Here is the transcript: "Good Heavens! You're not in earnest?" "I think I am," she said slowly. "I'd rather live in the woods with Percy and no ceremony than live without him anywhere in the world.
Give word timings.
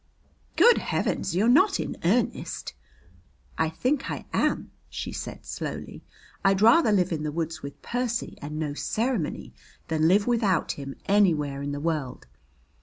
"Good 0.55 0.79
Heavens! 0.79 1.35
You're 1.35 1.47
not 1.47 1.79
in 1.79 1.95
earnest?" 2.03 2.73
"I 3.55 3.69
think 3.69 4.09
I 4.09 4.25
am," 4.33 4.71
she 4.89 5.11
said 5.11 5.45
slowly. 5.45 6.03
"I'd 6.43 6.59
rather 6.59 6.91
live 6.91 7.11
in 7.11 7.21
the 7.21 7.31
woods 7.31 7.61
with 7.61 7.79
Percy 7.83 8.35
and 8.41 8.57
no 8.57 8.73
ceremony 8.73 9.53
than 9.89 10.07
live 10.07 10.25
without 10.25 10.71
him 10.71 10.95
anywhere 11.07 11.61
in 11.61 11.71
the 11.71 11.79
world. 11.79 12.25